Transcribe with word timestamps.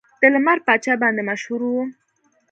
د 0.21 0.23
لمر 0.33 0.57
پاچا 0.65 0.93
باندې 1.01 1.21
مشهور 1.29 1.61
و. 1.65 1.73